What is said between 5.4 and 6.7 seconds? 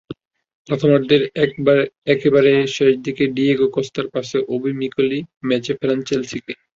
ম্যাচে ফেরান চেলসিকে।